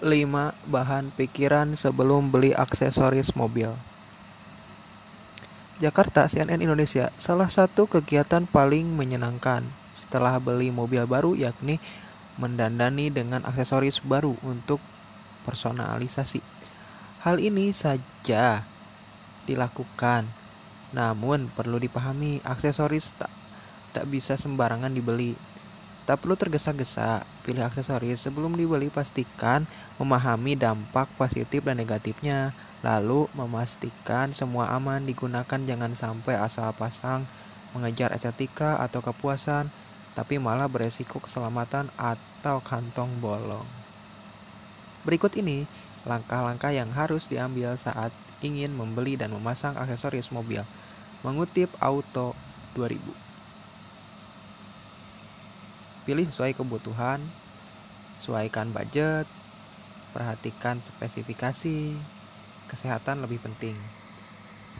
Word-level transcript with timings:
5 0.00 0.56
bahan 0.72 1.12
pikiran 1.12 1.76
sebelum 1.76 2.32
beli 2.32 2.56
aksesoris 2.56 3.36
mobil. 3.36 3.68
Jakarta, 5.76 6.24
CNN 6.24 6.60
Indonesia, 6.64 7.12
salah 7.20 7.52
satu 7.52 7.84
kegiatan 7.84 8.48
paling 8.48 8.88
menyenangkan 8.96 9.64
setelah 9.92 10.40
beli 10.40 10.72
mobil 10.72 11.04
baru 11.04 11.36
yakni 11.36 11.76
mendandani 12.40 13.12
dengan 13.12 13.44
aksesoris 13.44 14.00
baru 14.00 14.36
untuk 14.44 14.80
personalisasi. 15.44 16.40
Hal 17.20 17.36
ini 17.36 17.72
saja 17.76 18.64
dilakukan, 19.44 20.24
namun 20.96 21.52
perlu 21.52 21.76
dipahami 21.76 22.40
aksesoris 22.48 23.12
tak 23.20 23.28
tak 23.92 24.08
bisa 24.08 24.40
sembarangan 24.40 24.96
dibeli 24.96 25.36
Tak 26.10 26.26
perlu 26.26 26.34
tergesa-gesa, 26.34 27.22
pilih 27.46 27.62
aksesoris 27.62 28.26
sebelum 28.26 28.58
dibeli 28.58 28.90
pastikan 28.90 29.62
memahami 29.94 30.58
dampak 30.58 31.06
positif 31.14 31.62
dan 31.62 31.78
negatifnya. 31.78 32.50
Lalu 32.82 33.30
memastikan 33.30 34.34
semua 34.34 34.74
aman 34.74 35.06
digunakan 35.06 35.46
jangan 35.46 35.94
sampai 35.94 36.34
asal 36.34 36.74
pasang 36.74 37.30
mengejar 37.78 38.10
estetika 38.10 38.82
atau 38.82 38.98
kepuasan 39.06 39.70
tapi 40.18 40.42
malah 40.42 40.66
beresiko 40.66 41.22
keselamatan 41.22 41.94
atau 41.94 42.58
kantong 42.58 43.22
bolong. 43.22 43.70
Berikut 45.06 45.38
ini 45.38 45.62
langkah-langkah 46.02 46.74
yang 46.74 46.90
harus 46.90 47.30
diambil 47.30 47.78
saat 47.78 48.10
ingin 48.42 48.74
membeli 48.74 49.14
dan 49.14 49.30
memasang 49.30 49.78
aksesoris 49.78 50.34
mobil. 50.34 50.66
Mengutip 51.22 51.70
Auto 51.78 52.34
2000 52.74 53.29
pilih 56.06 56.26
sesuai 56.28 56.56
kebutuhan, 56.56 57.36
sesuaikan 58.16 58.72
budget, 58.72 59.28
perhatikan 60.10 60.82
spesifikasi, 60.82 62.08
kesehatan 62.66 63.22
lebih 63.24 63.42
penting. 63.42 63.99